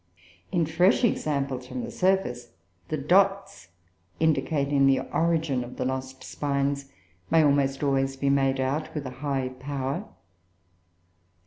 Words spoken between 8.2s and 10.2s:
made out with a high power.